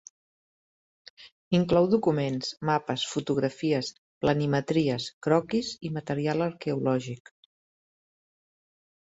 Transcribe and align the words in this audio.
Inclou 1.57 1.89
documents, 1.91 2.49
mapes, 2.69 3.03
fotografies, 3.09 3.91
planimetries, 4.25 5.07
croquis 5.29 5.71
i 5.91 5.93
material 6.01 6.45
arqueològic. 6.49 7.33